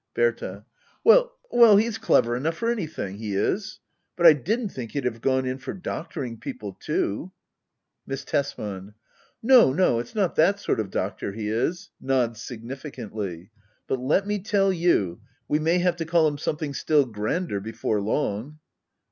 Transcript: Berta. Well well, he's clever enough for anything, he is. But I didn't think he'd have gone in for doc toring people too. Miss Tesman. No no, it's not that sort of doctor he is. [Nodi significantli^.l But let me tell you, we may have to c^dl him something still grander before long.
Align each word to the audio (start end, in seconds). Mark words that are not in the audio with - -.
Berta. 0.15 0.65
Well 1.03 1.33
well, 1.51 1.77
he's 1.77 1.99
clever 1.99 2.35
enough 2.35 2.57
for 2.57 2.71
anything, 2.71 3.17
he 3.19 3.35
is. 3.35 3.79
But 4.15 4.25
I 4.25 4.33
didn't 4.33 4.69
think 4.69 4.93
he'd 4.93 5.05
have 5.05 5.21
gone 5.21 5.45
in 5.45 5.59
for 5.59 5.73
doc 5.73 6.11
toring 6.11 6.41
people 6.41 6.73
too. 6.73 7.31
Miss 8.07 8.25
Tesman. 8.25 8.95
No 9.43 9.71
no, 9.71 9.99
it's 9.99 10.15
not 10.15 10.35
that 10.37 10.59
sort 10.59 10.79
of 10.79 10.89
doctor 10.89 11.33
he 11.33 11.49
is. 11.49 11.91
[Nodi 12.03 12.31
significantli^.l 12.33 13.49
But 13.85 13.99
let 13.99 14.25
me 14.25 14.39
tell 14.39 14.73
you, 14.73 15.21
we 15.47 15.59
may 15.59 15.77
have 15.77 15.97
to 15.97 16.05
c^dl 16.07 16.27
him 16.29 16.39
something 16.39 16.73
still 16.73 17.05
grander 17.05 17.59
before 17.59 18.01
long. 18.01 18.57